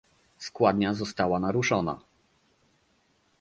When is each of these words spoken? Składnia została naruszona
Składnia 0.37 0.93
została 0.93 1.39
naruszona 1.39 1.99